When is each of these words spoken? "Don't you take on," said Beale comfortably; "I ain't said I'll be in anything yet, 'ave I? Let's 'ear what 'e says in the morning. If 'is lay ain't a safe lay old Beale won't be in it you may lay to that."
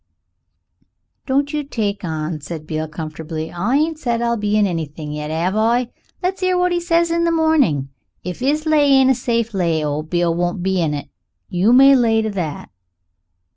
"Don't 1.27 1.53
you 1.53 1.63
take 1.63 2.03
on," 2.03 2.41
said 2.41 2.65
Beale 2.65 2.87
comfortably; 2.87 3.51
"I 3.51 3.75
ain't 3.75 3.99
said 3.99 4.19
I'll 4.19 4.35
be 4.35 4.57
in 4.57 4.65
anything 4.65 5.11
yet, 5.11 5.29
'ave 5.29 5.55
I? 5.55 5.91
Let's 6.23 6.41
'ear 6.41 6.57
what 6.57 6.71
'e 6.73 6.79
says 6.79 7.11
in 7.11 7.23
the 7.23 7.31
morning. 7.31 7.89
If 8.23 8.41
'is 8.41 8.65
lay 8.65 8.83
ain't 8.85 9.11
a 9.11 9.13
safe 9.13 9.53
lay 9.53 9.83
old 9.85 10.09
Beale 10.09 10.33
won't 10.33 10.63
be 10.63 10.81
in 10.81 10.95
it 10.95 11.07
you 11.49 11.71
may 11.71 11.95
lay 11.95 12.23
to 12.23 12.31
that." 12.31 12.71